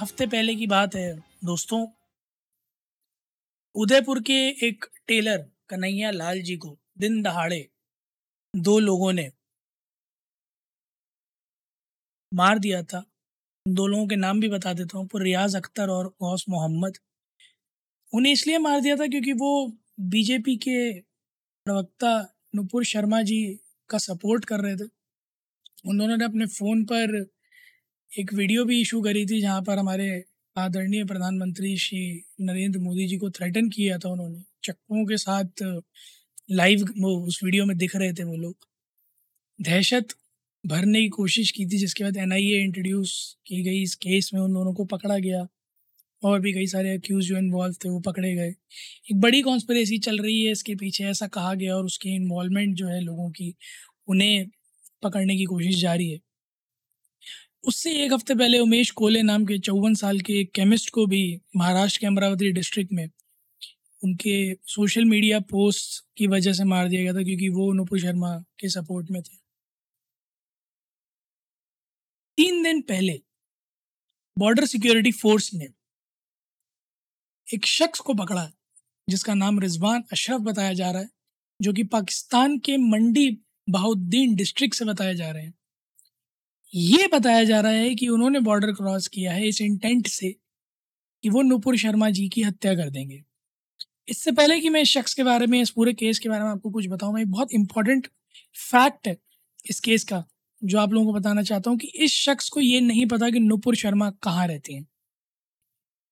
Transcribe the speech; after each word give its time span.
हफ़्ते 0.00 0.26
पहले 0.26 0.54
की 0.54 0.66
बात 0.66 0.94
है, 0.94 1.14
दोस्तों। 1.44 1.86
उदयपुर 3.74 4.20
के 4.22 4.34
एक 4.68 4.84
टेलर, 5.06 5.38
कन्हैया 5.68 6.10
लाल 6.10 6.40
जी 6.40 6.56
को 6.56 6.76
दिन 6.98 7.22
दहाड़े 7.22 7.68
दो 8.54 8.78
लोगों 8.78 9.12
ने 9.12 9.30
मार 12.32 12.58
दिया 12.58 12.82
था। 12.82 13.02
दो 13.66 13.86
लोगों 13.86 14.06
के 14.06 14.16
नाम 14.16 14.40
भी 14.40 14.48
बता 14.48 14.72
देता 14.72 14.98
हूँ 14.98 15.08
रियाज 15.16 15.56
अख्तर 15.56 15.88
और 15.88 16.08
गौस 16.20 16.44
मोहम्मद। 16.48 16.98
उन्हें 18.12 18.32
इसलिए 18.32 18.58
मार 18.58 18.80
दिया 18.80 18.96
था 18.96 19.06
क्योंकि 19.06 19.32
वो 19.32 19.50
बीजेपी 20.00 20.56
के 20.56 21.00
प्रवक्ता 21.66 22.12
नुपुर 22.54 22.84
शर्मा 22.84 23.22
जी 23.22 23.38
का 23.90 23.98
सपोर्ट 23.98 24.44
कर 24.44 24.60
रहे 24.60 24.76
थे। 24.76 24.88
उन 25.88 25.98
दोनों 25.98 26.16
ने 26.16 26.24
अपने 26.24 26.46
फ़ोन 26.46 26.84
पर 26.84 27.35
एक 28.12 28.32
वीडियो 28.34 28.64
भी 28.64 28.80
इशू 28.80 29.00
करी 29.02 29.26
थी 29.26 29.40
जहाँ 29.40 29.62
पर 29.62 29.78
हमारे 29.78 30.24
आदरणीय 30.56 31.04
प्रधानमंत्री 31.04 31.76
श्री 31.76 32.22
नरेंद्र 32.40 32.78
मोदी 32.78 33.06
जी 33.06 33.16
को 33.16 33.30
थ्रेटन 33.30 33.68
किया 33.68 33.98
था 33.98 34.08
उन्होंने। 34.08 34.42
चक्कों 34.64 35.04
के 35.04 35.16
साथ 35.16 35.62
लाइव 36.50 36.84
वो 36.98 37.26
उस 37.26 37.40
वीडियो 37.44 37.64
में 37.66 37.76
दिख 37.76 37.96
रहे 37.96 38.12
थे 38.12 38.24
वो 38.24 38.36
लोग। 38.36 38.56
दहशत 39.62 40.08
भरने 40.66 41.02
की 41.02 41.08
कोशिश 41.08 41.50
की 41.50 41.66
थी, 41.66 41.78
जिसके 41.78 42.04
बाद 42.04 42.16
एनआईए 42.16 42.62
इंट्रोड्यूस 42.62 43.36
की 43.46 43.62
गई 43.62 43.82
इस 43.82 43.94
केस 43.94 44.30
में 44.34 44.40
उन 44.40 44.52
दोनों 44.52 44.74
को 44.74 44.84
पकड़ा 44.84 45.18
गया। 45.18 45.46
और 46.22 46.40
भी 46.40 46.52
कई 46.52 46.66
सारे 46.66 46.94
अक्यूज 46.94 47.24
जो 47.24 47.38
इन्वॉल्व 47.38 47.74
थे 47.74 47.88
वो 47.88 48.00
पकड़े 48.00 48.34
गए। 48.34 48.48
एक 49.10 49.20
बड़ी 49.20 49.42
कॉन्स्परेसी 49.42 49.98
चल 49.98 50.18
रही 50.18 50.44
है, 50.44 50.52
इसके 50.52 50.74
पीछे 50.74 51.04
ऐसा 51.04 51.26
कहा 51.26 51.54
गया 51.54 51.76
और 51.76 51.84
उसकी 51.84 52.10
इन्वॉल्वमेंट 52.10 52.76
जो 52.76 52.88
है 52.88 53.00
लोगों 53.00 53.30
की, 53.30 53.54
उन्हें 54.08 54.46
पकड़ने 55.02 55.36
की 55.36 55.44
कोशिश 55.44 55.76
जारी 55.80 56.10
है। 56.10 56.25
उससे 57.66 58.04
एक 58.04 58.12
हफ़्ते 58.12 58.34
पहले 58.34 58.58
उमेश 58.58 58.90
कोले 58.90 59.22
नाम 59.22 59.44
के 59.46 59.58
चौवन 59.58 59.94
साल 59.94 60.20
के 60.20 60.32
एक 60.32 60.52
केमिस्ट 60.54 60.90
को 60.90 61.06
भी 61.06 61.40
महाराष्ट्र 61.56 62.00
के 62.00 62.06
अमरावती 62.06 62.52
डिस्ट्रिक्ट 62.52 62.92
में 62.92 63.10
उनके 64.04 64.54
सोशल 64.54 65.04
मीडिया 65.04 65.40
पोस्ट 65.40 66.04
की 66.16 66.26
वजह 66.26 66.52
से 66.52 66.64
मार 66.64 66.88
दिया 66.88 67.02
गया 67.02 67.12
था 67.12 67.22
क्योंकि 67.22 67.48
वो 67.48 67.72
नुपुर 67.72 68.00
शर्मा 68.00 68.38
के 68.58 68.68
सपोर्ट 68.68 69.10
में 69.10 69.22
थे। 69.22 69.36
तीन 72.38 72.62
दिन 72.62 72.80
पहले 72.82 73.20
बॉर्डर 74.38 74.66
सिक्योरिटी 74.66 75.12
फोर्स 75.12 75.54
ने 75.54 75.68
एक 77.54 77.66
शख्स 77.66 78.00
को 78.00 78.14
पकड़ा 78.14 78.50
जिसका 79.10 79.34
नाम 79.34 79.60
रिजवान 79.60 80.04
अशरफ 80.12 80.40
बताया 80.40 80.72
जा 80.72 80.90
रहा 80.90 81.02
है, 81.02 81.08
जो 81.62 81.72
कि 81.72 81.84
पाकिस्तान 81.84 82.58
के 82.58 82.76
मंडी 82.76 83.30
बहाउद्दीन 83.70 84.34
डिस्ट्रिक्ट 84.34 84.74
से 84.74 84.84
बताया 84.84 85.12
जा 85.12 85.30
रहे 85.30 85.44
हैं। 85.44 85.54
ये 86.74 87.06
बताया 87.06 87.44
जा 87.44 87.60
रहा 87.60 87.72
है 87.72 87.94
कि 87.94 88.08
उन्होंने 88.08 88.40
बॉर्डर 88.40 88.72
क्रॉस 88.72 89.06
किया 89.08 89.32
है 89.32 89.48
इस 89.48 89.60
इंटेंट 89.60 90.06
से 90.06 90.30
कि 91.24 91.28
वो 91.30 91.42
नुपुर 91.42 91.76
शर्मा 91.76 92.10
जी 92.10 92.28
की 92.28 92.42
हत्या 92.42 92.74
कर 92.74 92.90
देंगे। 92.90 93.22
इससे 94.08 94.32
पहले 94.32 94.60
कि 94.60 94.68
मैं 94.68 94.80
इस 94.82 94.88
शख्स 94.88 95.14
के 95.14 95.22
बारे 95.22 95.46
में, 95.46 95.60
इस 95.62 95.70
पूरे 95.70 95.92
केस 95.92 96.18
के 96.18 96.28
बारे 96.28 96.44
में 96.44 96.50
आपको 96.50 96.70
कुछ 96.70 96.88
बताऊँ, 96.88 97.14
मैं 97.14 97.30
बहुत 97.30 97.52
इंपॉर्टेंट 97.52 98.08
फैक्ट 98.56 99.08
है 99.08 99.16
इस 99.66 99.80
केस 99.80 100.04
का, 100.04 100.24
जो 100.62 100.78
आप 100.78 100.92
लोगों 100.92 101.06
को 101.06 101.18
बताना 101.18 101.42
चाहता 101.42 101.70
हूँ 101.70 101.78
कि 101.78 101.86
इस 101.96 102.14
शख्स 102.16 102.48
को 102.48 102.60
ये 102.60 102.80
नहीं 102.80 103.06
पता 103.06 103.30
कि 103.30 103.40
नुपुर 103.40 103.76
शर्मा 103.76 104.10
कहाँ 104.22 104.46
रहती 104.48 104.74
हैं। 104.74 104.86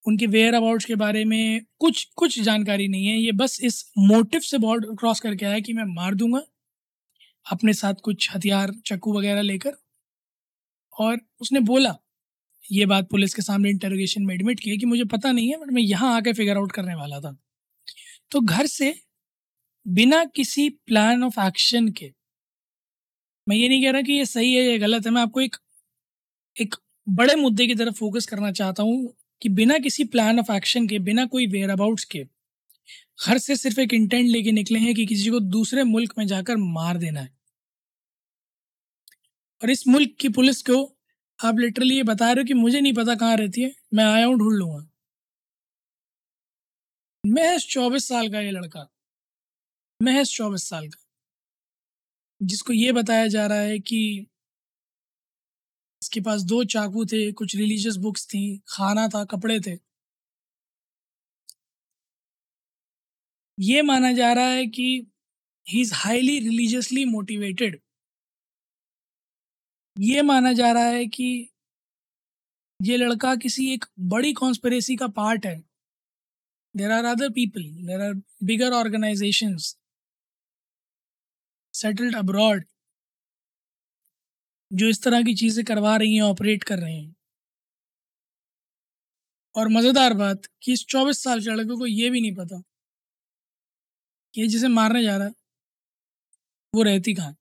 उनके 0.05 0.27
वेयर 0.27 0.55
अबाउट्स 0.55 0.85
के 0.85 0.95
बारे 0.97 1.25
में 1.25 1.61
कुछ 1.79 2.05
कुछ 2.17 2.41
जानकारी 2.41 2.89
नहीं 2.89 3.07
है, 3.07 3.17
ये 3.17 3.33
बस 3.33 3.59
इस 3.63 3.85
मोटिव 3.99 4.41
से 4.41 4.59
बॉर्डर 4.59 4.95
क्रॉस 4.95 5.21
करके 5.21 5.47
आया 5.47 5.61
कि 5.61 5.73
मैं 5.73 5.85
मार 5.95 6.15
दूँगा, 6.15 6.43
अपने 7.47 7.73
साथ 7.75 7.95
कुछ 8.05 8.35
हथियार 8.35 8.73
चक्कू 8.87 9.19
वगैरह 9.19 9.43
लेकर 9.43 9.77
और 10.99 11.19
उसने 11.41 11.61
बोला, 11.63 11.95
ये 12.65 12.87
बात 12.87 13.09
पुलिस 13.11 13.35
के 13.35 13.43
सामने 13.43 13.71
इंटरोगेशन 13.71 14.23
में 14.25 14.35
एडमिट 14.35 14.61
किया 14.61 14.77
कि 14.77 14.87
मुझे 14.87 15.05
पता 15.07 15.33
नहीं 15.33 15.51
है 15.51 15.59
बट 15.61 15.73
मैं 15.73 15.83
यहाँ 15.83 16.15
आके 16.17 16.33
फिगर 16.35 16.57
आउट 16.59 16.73
करने 16.73 16.95
वाला 16.97 17.21
था. 17.21 17.37
तो 18.33 18.41
घर 18.43 18.67
से 18.69 18.95
बिना 19.87 20.25
किसी 20.37 20.69
प्लान 20.71 21.25
ऑफ़ 21.25 21.41
एक्शन 21.41 21.89
के, 21.93 22.13
मैं 23.47 23.57
ये 23.57 23.69
नहीं 23.69 23.83
कह 23.85 23.91
रहा 23.91 24.03
कि 24.03 24.13
ये 24.13 24.25
सही 24.27 24.55
है, 24.55 24.63
या 24.65 24.77
गलत 24.79 25.07
है, 25.07 25.13
मैं 25.13 25.23
आपको 25.23 25.41
एक 25.41 25.57
एक 26.57 26.75
बड़े 27.07 27.35
मुद्दे 27.37 27.67
की 27.67 27.75
तरफ़ 27.75 27.95
फोकस 27.95 28.27
करना 28.27 28.51
चाहता 28.53 28.83
हूँ 28.83 29.13
कि 29.43 29.49
बिना 29.51 29.79
किसी 29.79 30.05
प्लान 30.07 30.39
ऑफ़ 30.41 30.53
एक्शन 30.53 30.87
के, 30.89 30.99
बिना 31.01 31.25
कोई 31.27 31.47
वेयर 31.49 31.71
अबाउट्स 31.71 32.05
के, 32.07 32.23
घर 33.27 33.39
से 33.39 33.57
सिर्फ़ 33.57 33.81
एक 33.81 33.95
इंटेंट 33.95 34.29
लेके 34.29 34.53
निकले 34.53 34.79
हैं 34.81 34.95
कि 34.95 35.07
किसी 35.07 35.31
को 35.31 35.41
दूसरे 35.53 35.85
मुल्क 35.87 36.15
में 36.19 36.27
जाकर 36.27 36.57
मार 36.59 36.99
देना 36.99 37.21
है। 37.21 37.29
और 39.65 39.71
इस 39.71 39.87
मुल्क 39.89 40.17
की 40.21 40.29
पुलिस 40.29 40.61
को 40.63 40.75
आप 41.41 41.59
लिटरली 41.59 41.97
ये 41.97 42.03
बता 42.03 42.27
रहे 42.33 42.43
हो 42.43 42.47
कि 42.47 42.55
मुझे 42.55 42.81
नहीं 42.81 42.93
पता 42.95 43.15
कहाँ 43.15 43.37
रहती 43.37 43.63
है, 43.63 43.73
मैं 43.95 44.05
आया 44.05 44.27
हूँ 44.27 44.39
ढूंढ 44.39 44.53
लूँगा। 44.53 44.87
महज 47.25 47.67
चौबीस 47.69 48.09
साल 48.09 48.29
का 48.29 48.41
ये 48.41 48.51
लड़का, 48.51 48.87
महज 50.01 50.31
चौबीस 50.31 50.69
साल 50.69 50.89
का, 50.89 50.99
जिसको 52.41 52.73
ये 52.73 52.93
बताया 52.93 53.27
जा 53.29 53.47
रहा 53.47 53.61
है 53.61 53.79
कि 53.81 54.01
इसके 56.03 56.21
पास 56.21 56.43
दो 56.43 56.63
चाकू 56.65 57.05
थे, 57.07 57.31
कुछ 57.33 57.57
रिलीजियस 57.57 57.97
बुक्स 57.97 58.27
थी, 58.27 58.43
खाना 58.69 59.09
था, 59.09 59.25
कपड़े 59.25 59.59
थे। 59.61 59.77
ये 63.59 63.83
माना 63.83 64.13
जा 64.13 64.33
रहा 64.33 64.51
है 64.51 64.67
कि 64.67 64.85
he 65.67 65.81
is 65.81 65.93
highly 65.95 66.39
religiously 66.41 67.05
motivated 67.05 67.81
ये 69.97 70.23
माना 70.23 70.53
जा 70.53 70.71
रहा 70.73 70.85
है 70.85 71.05
कि 71.07 71.49
ये 72.81 72.97
लड़का 72.97 73.35
किसी 73.37 73.73
एक 73.75 73.85
बड़ी 74.09 74.33
कॉन्स्परेसी 74.35 74.97
का 74.97 75.07
पार्ट 75.11 75.47
है। 75.47 75.63
There 76.75 76.91
are 76.91 77.05
other 77.07 77.29
people 77.33 77.63
there 77.87 78.01
are 78.01 78.15
bigger 78.45 78.73
organization 78.75 79.57
settled 81.75 82.17
abroad 82.17 82.65
जो 84.71 84.87
इस 84.89 85.03
तरह 85.03 85.23
की 85.23 85.35
चीज़ें 85.35 85.65
करवा 85.65 85.97
रही 85.97 86.15
हैं 86.15 86.23
ऑपरेट 86.23 86.63
कर 86.65 86.79
रहे 86.79 86.95
हैं। 86.95 87.15
और 89.55 89.69
मज़ेदार 89.69 90.15
बात 90.15 90.47
कि 90.63 90.73
इस 90.73 90.85
चौबीस 90.89 91.23
साल 91.25 91.41
के 91.41 91.51
लड़के 91.51 91.77
को 91.77 91.87
ये 91.87 92.11
भी 92.11 92.21
नहीं 92.21 92.35
पता 92.35 92.63
कि 94.35 94.47
जिसे 94.49 94.69
मारने 94.69 95.03
जा 95.03 95.17
रहा 95.17 95.27
है, 95.27 95.33
वो 96.75 96.83
रहती 96.83 97.15
कहाँ? 97.15 97.35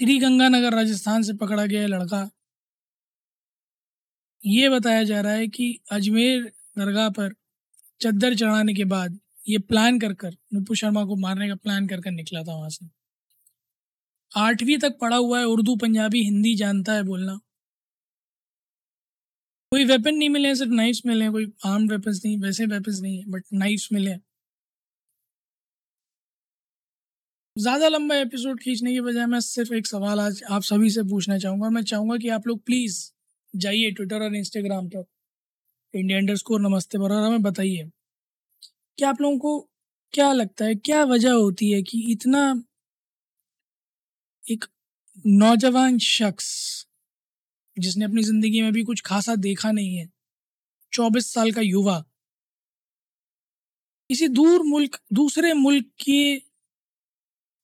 श्री 0.00 0.18
गंगानगर 0.18 0.74
राजस्थान 0.74 1.22
से 1.22 1.32
पकड़ा 1.32 1.66
गया 1.66 1.86
लड़का 1.86 2.30
ये 4.46 4.68
बताया 4.68 5.02
जा 5.02 5.20
रहा 5.20 5.32
है 5.32 5.48
कि 5.48 5.66
अजमेर 5.92 6.42
दरगाह 6.78 7.08
पर 7.10 7.34
चद्दर 8.00 8.34
चढ़ाने 8.34 8.74
के 8.74 8.84
बाद 8.84 9.18
ये 9.48 9.58
प्लान 9.58 9.98
कर 10.00 10.14
कर 10.14 10.36
नुपु 10.54 10.74
शर्मा 10.74 11.04
को 11.04 11.16
मारने 11.16 11.48
का 11.48 11.54
प्लान 11.54 11.86
कर 11.88 12.00
कर 12.00 12.10
निकला 12.10 12.42
था 12.42 12.56
वहाँ 12.56 12.70
से। 12.70 12.86
आठवीं 14.32 14.78
तक 14.78 14.98
पढ़ा 15.00 15.16
हुआ 15.16 15.38
है, 15.38 15.44
उर्दू, 15.44 15.76
पंजाबी, 15.76 16.22
हिंदी 16.24 16.54
जानता 16.56 16.92
है 16.92 17.02
बोलना। 17.02 17.38
कोई 19.72 19.84
वेपन 19.84 20.14
नहीं 20.14 20.28
मिले 20.28 20.48
हैं, 20.48 20.54
सिर्फ़ 20.54 20.72
नाइफ्स 20.72 21.02
मिले 21.06 21.24
हैं, 21.24 21.32
कोई 21.32 21.52
आर्म 21.66 21.88
वेपन्स 21.88 22.24
नहीं, 22.24 22.38
वैसे 22.38 22.66
वेपन्स 22.66 23.00
नहीं 23.00 23.18
है 23.18 23.24
बट 23.28 23.44
नाइफ्स 23.52 23.88
मिले 23.92 24.10
ज़्यादा 27.56 27.88
लंबा 27.88 28.16
एपिसोड 28.16 28.60
खींचने 28.60 28.92
की 28.92 29.00
बजाय 29.00 29.26
मैं 29.26 29.38
सिर्फ़ 29.40 29.72
एक 29.74 29.86
सवाल 29.86 30.20
आज 30.20 30.42
आप 30.50 30.62
सभी 30.62 30.90
से 30.90 31.02
पूछना 31.02 31.36
चाहूँगा। 31.38 31.68
मैं 31.70 31.82
चाहूँगा 31.82 32.16
कि 32.16 32.28
आप 32.28 32.46
लोग 32.46 32.62
प्लीज़ 32.64 32.96
जाइए 33.54 33.90
ट्विटर 33.90 34.22
और 34.22 34.34
इंस्टाग्राम 34.34 34.88
पर। 34.88 35.04
इंडिया 35.94 36.18
अंडर 36.18 36.36
स्कोर 36.36 36.60
नमस्ते 36.60 36.98
पर 36.98 37.12
और 37.12 37.22
हमें 37.22 37.42
बताइए। 37.42 37.90
कि 38.98 39.04
आप 39.04 39.20
लोगों 39.20 39.38
को 39.38 39.58
क्या 40.14 40.32
लगता 40.32 40.64
है, 40.64 40.74
क्या 40.74 41.02
वजह 41.04 41.32
होती 41.32 41.70
है 41.70 41.82
कि 41.82 42.00
इतना 42.12 42.64
एक 44.44 44.64
नौजवान 45.26 45.98
शख्स, 45.98 46.86
जिसने 47.76 48.04
अपनी 48.04 48.22
ज़िंदगी 48.22 48.62
में 48.62 48.72
भी 48.72 48.82
कुछ 48.82 49.00
खासा 49.00 49.34
देखा 49.34 49.72
नहीं 49.72 49.96
है, 49.96 50.08
चौबीस 50.92 51.32
साल 51.32 51.52
का 51.52 51.60
युवा 51.60 51.98
किसी 54.10 54.28
दूर 54.28 54.62
मुल्क, 54.62 54.98
दूसरे 55.12 55.52
मुल्क 55.52 55.86
के 56.04 56.51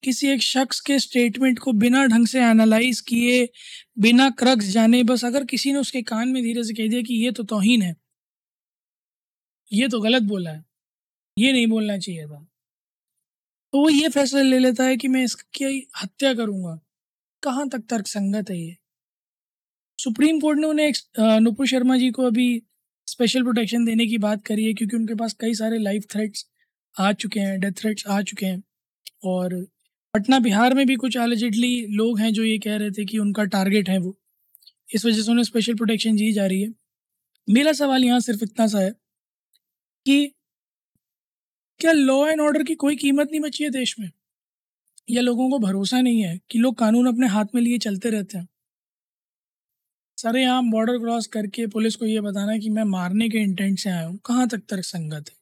किसी 0.02 0.28
एक 0.28 0.42
शख्स 0.42 0.80
के 0.80 0.98
स्टेटमेंट 0.98 1.58
को 1.58 1.72
बिना 1.74 2.04
ढंग 2.06 2.26
से 2.26 2.40
एनालाइज 2.40 3.00
किए, 3.00 3.48
बिना 3.98 4.28
क्रक्स 4.38 4.66
जाने, 4.68 5.02
बस 5.04 5.24
अगर 5.24 5.44
किसी 5.46 5.72
ने 5.72 5.78
उसके 5.78 6.02
कान 6.04 6.28
में 6.28 6.42
धीरे 6.42 6.64
से 6.64 6.74
कह 6.74 6.88
दिया 6.88 7.02
कि 7.02 7.14
ये 7.16 7.30
तो 7.32 7.42
तोहीन 7.44 7.82
है, 7.82 7.94
ये 9.70 9.88
तो 9.88 10.00
गलत 10.00 10.22
बोला 10.24 10.50
है, 10.50 10.64
ये 11.36 11.52
नहीं 11.52 11.66
बोलना 11.66 11.98
चाहिए 11.98 12.26
था 12.26 12.44
तो 13.72 13.78
वो 13.78 13.88
ये 13.88 14.08
फैसला 14.08 14.42
ले 14.42 14.58
लेता 14.58 14.84
है 14.84 14.96
कि 14.96 15.08
मैं 15.08 15.22
इसकी 15.24 15.64
हत्या 15.96 16.32
करूँगा। 16.34 16.78
कहाँ 17.42 17.68
तक 17.68 17.82
तर्क 17.90 18.06
संगत 18.06 18.50
है 18.50 18.58
ये? 18.58 18.76
सुप्रीम 19.98 20.38
कोर्ट 20.40 20.58
ने 20.58 20.66
उन्हें 20.66 21.40
नुपुर 21.40 21.66
शर्मा 21.66 21.96
जी 21.96 22.10
को 22.10 22.26
अभी 22.26 22.46
स्पेशल 23.08 23.42
प्रोटेक्शन 23.42 23.84
देने 23.84 24.06
की 24.06 24.18
बात 24.18 24.44
करी 24.46 24.64
है, 24.64 24.72
क्योंकि 24.74 24.96
उनके 24.96 25.14
पास 25.14 25.32
कई 25.40 25.54
सारे 25.54 25.78
लाइफ 25.78 26.06
थ्रेट्स 26.12 26.46
आ 26.96 27.12
चुके 27.14 27.40
हैं 27.40 27.58
डेथ 27.60 27.72
थ्रेट्स 27.80 28.06
आ 28.06 28.20
चुके 28.22 28.46
हैं, 28.46 28.62
और 29.24 29.66
पटना 30.18 30.38
बिहार 30.38 30.74
में 30.74 30.86
भी 30.86 30.96
कुछ 30.96 31.16
एलिजिडली 31.16 31.86
लोग 31.86 32.20
हैं 32.20 32.32
जो 32.32 32.44
ये 32.44 32.58
कह 32.58 32.76
रहे 32.76 32.90
थे 32.90 33.04
कि 33.04 33.18
उनका 33.18 33.44
टारगेट 33.44 33.88
है 33.88 33.98
वो। 33.98 34.16
इस 34.94 35.06
वजह 35.06 35.22
से 35.22 35.30
उन्हें 35.30 35.44
स्पेशल 35.44 35.74
प्रोटेक्शन 35.74 36.16
दी 36.16 36.32
जा 36.32 36.46
रही 36.46 36.62
है। 36.62 36.74
मेरा 37.50 37.72
सवाल 37.72 38.04
यहाँ 38.04 38.20
सिर्फ़ 38.20 38.44
इतना 38.44 38.66
सा 38.66 38.78
है 38.78 38.90
कि 40.06 40.34
क्या 41.80 41.92
लॉ 41.92 42.26
एंड 42.26 42.40
ऑर्डर 42.40 42.62
की 42.62 42.74
कोई 42.74 42.96
कीमत 42.96 43.28
नहीं 43.30 43.40
बची 43.40 43.64
है 43.64 43.70
देश 43.70 43.96
में? 44.00 44.10
या 45.10 45.22
लोगों 45.22 45.50
को 45.50 45.58
भरोसा 45.58 46.00
नहीं 46.00 46.22
है 46.22 46.40
कि 46.50 46.58
लोग 46.58 46.78
कानून 46.78 47.08
अपने 47.08 47.26
हाथ 47.26 47.44
में 47.54 47.62
लिए 47.62 47.78
चलते 47.78 48.10
रहते 48.10 48.38
हैं? 48.38 48.48
सरेआम 50.18 50.70
बॉर्डर 50.70 50.98
क्रॉस 50.98 51.26
करके 51.26 51.66
पुलिस 51.66 51.96
को 51.96 52.06
ये 52.06 52.20
बताना 52.20 52.52
है 52.52 52.58
कि 52.58 52.70
मैं 52.70 52.84
मारने 52.84 53.28
के 53.28 53.38
इंटेंट 53.38 53.78
से 53.78 53.90
आया 53.90 54.06
हूँ। 54.06 54.18
कहाँ 54.26 54.48
तक 54.48 54.58
तर्क 54.58 54.84
संगत 54.84 55.30
है? 55.30 55.37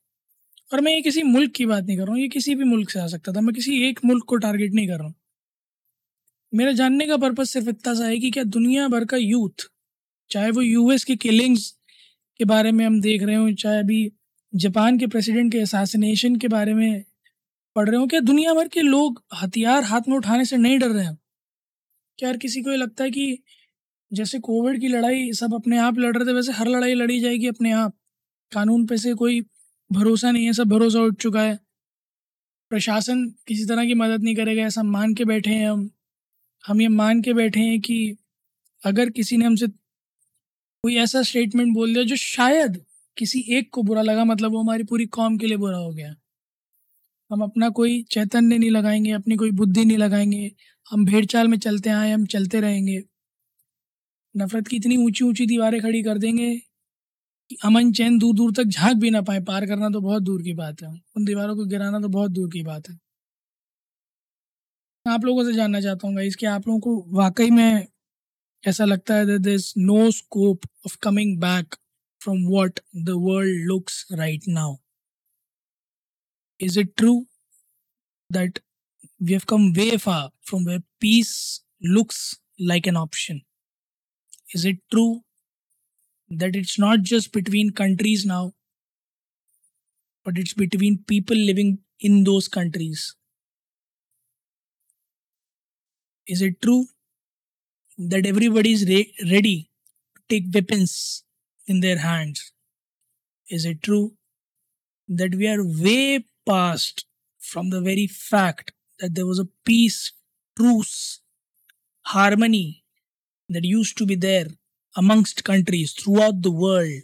और 0.70 0.80
मैं 0.80 0.92
ये 0.92 1.00
किसी 1.00 1.22
मुल्क 1.22 1.52
की 1.52 1.66
बात 1.66 1.84
नहीं 1.84 1.96
कर 1.96 2.02
रहा 2.02 2.12
हूँ, 2.12 2.20
ये 2.20 2.28
किसी 2.28 2.54
भी 2.54 2.64
मुल्क 2.64 2.90
से 2.90 3.00
आ 3.00 3.06
सकता 3.06 3.32
था। 3.32 3.40
मैं 3.40 3.54
किसी 3.54 3.82
एक 3.88 4.00
मुल्क 4.04 4.24
को 4.28 4.36
टारगेट 4.36 4.72
नहीं 4.74 4.88
कर 4.88 4.94
रहा 4.94 5.06
हूँ। 5.06 5.14
मेरा 6.52 6.72
जानने 6.72 7.06
का 7.06 7.16
पर्पज़ 7.16 7.48
सिर्फ़ 7.48 7.68
इतना 7.68 7.94
सा 7.94 8.06
है 8.06 8.18
कि 8.18 8.30
क्या 8.30 8.44
दुनिया 8.46 8.88
भर 8.88 9.04
का 9.04 9.16
यूथ 9.16 9.68
चाहे 10.30 10.50
वो 10.50 10.62
यूएस 10.62 11.04
की 11.04 11.16
किलिंग्स 11.16 11.70
के 12.40 12.44
बारे 12.44 12.72
में 12.72 12.84
हम 12.84 13.00
देख 13.00 13.22
रहे 13.22 13.36
हो, 13.36 13.50
चाहे 13.52 13.78
अभी 13.78 14.12
जापान 14.52 14.98
के 14.98 15.06
प्रेसिडेंट 15.06 15.52
के 15.52 15.60
असैसिनेशन 15.60 16.36
के 16.36 16.48
बारे 16.48 16.74
में 16.74 17.04
पढ़ 17.76 17.88
रहे 17.88 18.00
हो, 18.00 18.06
क्या 18.06 18.20
दुनिया 18.20 18.54
भर 18.54 18.68
के 18.68 18.80
लोग 18.80 19.22
हथियार 19.34 19.84
हाथ 19.84 20.08
में 20.08 20.16
उठाने 20.16 20.44
से 20.44 20.56
नहीं 20.56 20.78
डर 20.78 20.90
रहे 20.90 21.04
हैं? 21.04 21.16
क्या 22.18 22.28
हर 22.28 22.36
किसी 22.36 22.62
को 22.62 22.70
ये 22.70 22.76
लगता 22.76 23.04
है 23.04 23.10
कि 23.10 23.38
जैसे 24.12 24.38
कोविड 24.38 24.80
की 24.80 24.88
लड़ाई 24.88 25.32
सब 25.32 25.54
अपने 25.54 25.78
आप 25.78 25.98
लड़ 25.98 26.16
रहे 26.16 26.26
थे, 26.26 26.32
वैसे 26.32 26.52
हर 26.52 26.68
लड़ाई 26.68 26.94
लड़ी 26.94 27.20
जाएगी 27.20 27.46
अपने 27.46 27.72
आप। 27.72 27.94
कानून 28.52 28.86
पे 28.86 28.96
से 28.96 29.14
कोई 29.14 29.40
भरोसा 29.92 30.30
नहीं 30.30 30.46
है 30.46 30.52
सब 30.52 30.64
भरोसा 30.64 31.00
उठ 31.00 31.14
चुका 31.14 31.42
है। 31.42 31.58
प्रशासन 32.70 33.26
किसी 33.46 33.64
तरह 33.64 33.86
की 33.86 33.94
मदद 33.94 34.22
नहीं 34.22 34.34
करेगा, 34.34 34.62
ऐसा 34.62 34.82
मान 34.82 35.14
के 35.14 35.24
बैठे 35.24 35.50
हैं 35.50 35.70
हम। 35.70 35.90
हम 36.66 36.80
ये 36.80 36.88
मान 36.88 37.22
के 37.22 37.32
बैठे 37.32 37.60
हैं 37.60 37.80
कि 37.80 38.16
अगर 38.84 39.10
किसी 39.10 39.36
ने 39.36 39.44
हमसे 39.44 39.66
कोई 40.82 40.96
ऐसा 40.96 41.22
स्टेटमेंट 41.22 41.74
बोल 41.74 41.94
दिया 41.94 42.04
जो 42.04 42.16
शायद 42.16 42.84
किसी 43.18 43.40
एक 43.48 43.70
को 43.72 43.82
बुरा 43.82 44.02
लगा 44.02 44.24
मतलब 44.24 44.52
वो 44.52 44.62
हमारी 44.62 44.84
पूरी 44.84 45.06
कौम 45.06 45.38
के 45.38 45.46
लिए 45.46 45.56
बुरा 45.56 45.76
हो 45.76 45.92
गया। 45.92 46.14
हम 47.32 47.42
अपना 47.42 47.68
कोई 47.68 48.02
चैतन्य 48.02 48.58
नहीं 48.58 48.70
लगाएँगे, 48.70 49.10
अपनी 49.10 49.36
कोई 49.36 49.50
बुद्धि 49.50 49.84
नहीं 49.84 49.98
लगाएँगे। 49.98 50.52
हम 50.90 51.04
भेड़ 51.04 51.24
चाल 51.24 51.48
में 51.48 51.58
चलते 51.58 51.90
आए, 51.90 52.12
हम 52.12 52.26
चलते 52.26 52.60
रहेंगे। 52.60 53.02
नफ़रत 54.36 54.68
की 54.68 54.76
इतनी 54.76 54.96
ऊँची 54.96 55.24
ऊँची 55.24 55.46
दीवारें 55.46 55.80
खड़ी 55.80 56.02
कर 56.02 56.18
देंगे 56.18 56.62
अमन 57.50 57.92
चैन 57.92 58.18
दूर 58.18 58.34
दूर 58.34 58.52
तक 58.52 58.64
झाँक 58.64 58.96
भी 58.96 59.10
ना 59.10 59.20
पाए। 59.22 59.40
पार 59.40 59.66
करना 59.66 59.88
तो 59.90 60.00
बहुत 60.00 60.22
दूर 60.22 60.42
की 60.42 60.52
बात 60.54 60.82
है। 60.82 60.88
उन 61.16 61.24
दीवारों 61.24 61.56
को 61.56 61.64
गिराना 61.66 62.00
तो 62.00 62.08
बहुत 62.08 62.30
दूर 62.30 62.48
की 62.52 62.62
बात 62.62 62.88
है। 62.90 62.98
आप 65.06 65.24
लोगों 65.24 65.44
से 65.44 65.52
जानना 65.52 65.80
चाहता 65.80 66.08
हूँ 66.08 66.22
इसके 66.22 66.46
आप 66.46 66.66
लोगों 66.68 66.80
को 66.80 67.16
वाकई 67.16 67.50
में 67.50 67.86
ऐसा 68.64 68.84
लगता 68.84 69.14
है 69.14 69.26
that 69.26 69.46
is 69.54 69.72
no 69.78 70.10
scope 70.10 70.66
of 70.86 70.96
coming 71.02 71.38
back 71.40 71.74
from 72.20 72.46
what 72.48 72.80
the 72.96 73.10
world 73.18 73.66
looks 73.66 74.06
right 74.12 74.48
now 74.48 74.76
is 76.60 76.78
it 76.80 76.92
true 76.96 77.14
that 78.30 78.58
we 79.22 79.32
have 79.32 79.42
come 79.48 79.72
way 79.72 79.90
far 80.06 80.22
from 80.48 80.66
peace 81.00 81.34
looks 81.84 82.40
like 82.60 82.88
an 82.88 82.96
option 82.96 83.40
Is 84.56 84.64
it 84.68 84.76
true 84.92 85.12
that 86.30 86.54
it's 86.54 86.78
not 86.78 87.02
just 87.02 87.32
between 87.32 87.70
countries 87.70 88.24
now, 88.24 88.54
but 90.24 90.36
it's 90.36 90.52
between 90.52 91.02
people 91.04 91.36
living 91.36 91.78
in 92.00 92.24
those 92.24 92.48
countries? 92.48 93.14
Is 96.28 96.40
it 96.40 96.62
true 96.62 96.86
that 97.98 98.26
everybody 98.26 98.72
is 98.72 98.84
re- 98.86 99.12
ready 99.30 99.70
to 100.16 100.22
take 100.28 100.44
weapons 100.54 101.24
in 101.66 101.80
their 101.80 101.98
hands? 101.98 102.52
Is 103.50 103.64
it 103.64 103.82
true 103.82 104.14
that 105.08 105.34
we 105.34 105.48
are 105.48 105.64
way 105.64 106.26
past 106.46 107.06
from 107.40 107.70
the 107.70 107.80
very 107.80 108.06
fact 108.06 108.72
that 109.00 109.14
there 109.14 109.26
was 109.26 109.38
a 109.38 109.48
peace, 109.64 110.12
truce, 110.56 111.20
harmony 112.02 112.84
that 113.48 113.64
used 113.64 113.98
to 113.98 114.06
be 114.06 114.16
there 114.16 114.48
amongst 114.96 115.42
countries 115.42 115.92
throughout 115.96 116.42
the 116.44 116.52
world, 116.60 117.02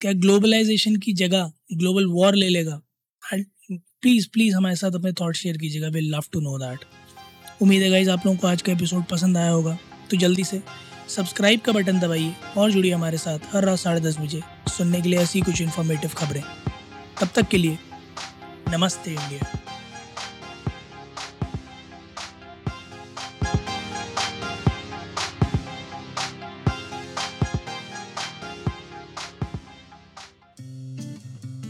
क्या 0.00 0.12
globalization 0.12 0.96
की 0.96 1.12
जगह 1.12 1.52
global 1.72 2.06
war 2.06 2.34
ले 2.34 2.48
लेगा? 2.48 2.80
Please 3.72 4.28
please 4.32 4.54
हमारे 4.54 4.76
साथ 4.76 4.94
अपने 4.94 5.12
thought 5.12 5.34
share 5.34 5.56
कीजिएगा। 5.58 5.88
We 5.88 6.00
love 6.00 6.24
to 6.32 6.40
know 6.40 6.58
that 6.58 6.84
उम्मीद 7.62 7.82
है 7.82 7.90
गाइज़ 7.90 8.10
आप 8.10 8.26
लोगों 8.26 8.38
को 8.38 8.46
आज 8.46 8.62
का 8.62 8.72
एपिसोड 8.72 9.04
पसंद 9.04 9.36
आया 9.36 9.50
होगा। 9.50 9.78
तो 10.10 10.16
जल्दी 10.16 10.44
से 10.44 10.62
सब्सक्राइब 11.08 11.60
का 11.60 11.72
बटन 11.72 12.00
दबाइए 12.00 12.34
और 12.56 12.70
जुड़िए 12.70 12.92
हमारे 12.92 13.18
साथ 13.18 13.38
हर 13.52 13.64
रात 13.64 13.78
साढ़े 13.78 14.00
दस 14.00 14.18
बजे 14.18 14.40
सुनने 14.68 15.00
के 15.00 15.08
लिए 15.08 15.18
ऐसी 15.18 15.40
कुछ 15.40 15.60
इन्फॉर्मेटिव 15.62 16.10
खबरें। 16.10 16.42
तब 17.20 17.28
तक 17.36 17.48
के 17.48 17.58
लिए 17.58 17.78
नमस्ते 18.68 19.10
इंडिया। 19.10 19.65